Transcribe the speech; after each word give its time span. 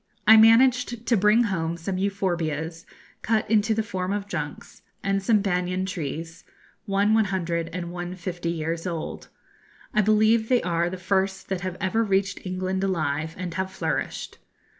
I 0.25 0.35
managed 0.35 1.05
to 1.05 1.15
bring 1.15 1.43
home 1.43 1.77
some 1.77 1.97
euphorbias, 1.99 2.87
cut 3.21 3.47
into 3.51 3.75
the 3.75 3.83
form 3.83 4.13
of 4.13 4.27
junks, 4.27 4.81
and 5.03 5.21
some 5.21 5.41
banyan 5.41 5.85
trees, 5.85 6.43
one 6.87 7.13
100 7.13 7.69
and 7.71 7.91
one 7.91 8.15
50 8.15 8.49
years 8.49 8.87
old. 8.87 9.29
I 9.93 10.01
believe 10.01 10.49
they 10.49 10.63
are 10.63 10.89
the 10.89 10.97
first 10.97 11.49
that 11.49 11.61
have 11.61 11.77
ever 11.79 12.03
reached 12.03 12.43
England 12.47 12.83
alive 12.83 13.35
and 13.37 13.53
have 13.53 13.69
flourished. 13.71 14.39